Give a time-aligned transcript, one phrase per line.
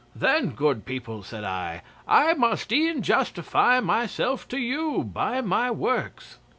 [0.15, 6.39] '"Then, good people," said I, "I must e'en justify myself to you by my works."